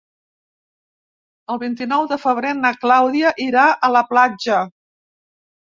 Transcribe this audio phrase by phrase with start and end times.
[1.55, 4.63] El vint-i-nou de febrer na Clàudia irà a la platja.